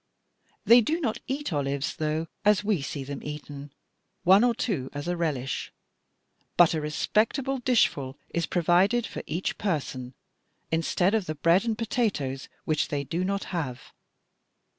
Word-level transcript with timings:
They 0.65 0.81
do 0.81 0.99
not 0.99 1.19
eat 1.27 1.53
olives, 1.53 1.97
though, 1.97 2.25
as 2.43 2.63
we 2.63 2.81
see 2.81 3.03
them 3.03 3.21
eaten 3.21 3.71
one 4.23 4.43
or 4.43 4.55
two 4.55 4.89
as 4.93 5.07
a 5.07 5.15
relish; 5.15 5.71
but 6.57 6.73
a 6.73 6.81
respectable 6.81 7.59
dishful 7.59 8.17
is 8.31 8.47
provided 8.47 9.05
for 9.05 9.21
each 9.27 9.59
person, 9.59 10.15
instead 10.71 11.13
of 11.13 11.27
the 11.27 11.35
bread 11.35 11.65
and 11.65 11.77
potatoes 11.77 12.49
which 12.65 12.87
they 12.87 13.03
do 13.03 13.23
not 13.23 13.43
have." 13.53 13.93